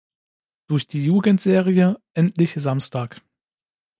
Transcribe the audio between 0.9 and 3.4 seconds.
Jugendserie "Endlich Samstag!